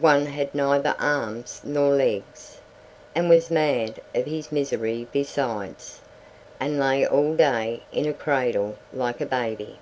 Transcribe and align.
One 0.00 0.24
had 0.24 0.54
neither 0.54 0.96
arms 0.98 1.60
nor 1.62 1.90
legs, 1.90 2.60
and 3.14 3.28
was 3.28 3.50
mad 3.50 4.00
of 4.14 4.24
his 4.24 4.50
misery 4.50 5.06
besides, 5.12 6.00
and 6.58 6.80
lay 6.80 7.06
all 7.06 7.34
day 7.36 7.82
in 7.92 8.06
a 8.06 8.14
cradle 8.14 8.76
like 8.90 9.20
a 9.20 9.26
baby. 9.26 9.78